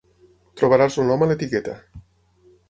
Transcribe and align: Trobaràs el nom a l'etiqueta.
Trobaràs 0.61 0.97
el 1.03 1.11
nom 1.11 1.27
a 1.27 1.29
l'etiqueta. 1.33 1.77